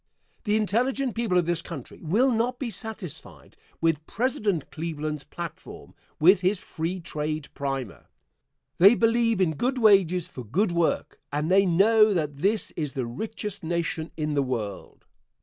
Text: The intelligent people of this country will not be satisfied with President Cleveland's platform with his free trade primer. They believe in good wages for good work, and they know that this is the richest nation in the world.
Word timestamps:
The 0.45 0.55
intelligent 0.55 1.13
people 1.13 1.37
of 1.37 1.45
this 1.45 1.61
country 1.61 2.01
will 2.01 2.31
not 2.31 2.57
be 2.57 2.71
satisfied 2.71 3.55
with 3.81 4.07
President 4.07 4.71
Cleveland's 4.71 5.23
platform 5.23 5.93
with 6.19 6.41
his 6.41 6.59
free 6.59 6.99
trade 6.99 7.49
primer. 7.53 8.07
They 8.79 8.95
believe 8.95 9.39
in 9.39 9.51
good 9.53 9.77
wages 9.77 10.27
for 10.27 10.43
good 10.43 10.71
work, 10.71 11.19
and 11.31 11.51
they 11.51 11.67
know 11.67 12.15
that 12.15 12.37
this 12.37 12.71
is 12.71 12.93
the 12.93 13.05
richest 13.05 13.63
nation 13.63 14.09
in 14.17 14.33
the 14.33 14.41
world. 14.41 15.05